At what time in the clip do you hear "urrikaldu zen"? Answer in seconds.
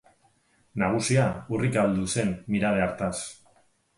1.57-2.33